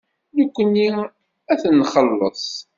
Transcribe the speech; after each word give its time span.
Nekkni 0.37 0.87
ad 1.51 1.57
t-nxelleṣ. 1.61 2.45